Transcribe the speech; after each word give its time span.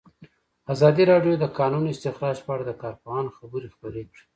ازادي 0.73 1.03
راډیو 1.11 1.33
د 1.37 1.39
د 1.43 1.45
کانونو 1.57 1.87
استخراج 1.91 2.37
په 2.45 2.49
اړه 2.55 2.63
د 2.65 2.71
کارپوهانو 2.83 3.35
خبرې 3.37 3.67
خپرې 3.75 4.03
کړي. 4.09 4.23